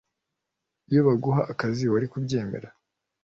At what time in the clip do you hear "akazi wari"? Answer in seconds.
1.51-2.07